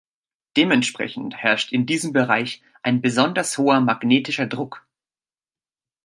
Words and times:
Dementsprechend 0.57 1.37
herrscht 1.37 1.71
in 1.71 1.85
diesem 1.85 2.11
Bereich 2.11 2.63
ein 2.81 3.01
besonders 3.03 3.59
hoher 3.59 3.81
magnetischer 3.81 4.47
Druck. 4.47 4.83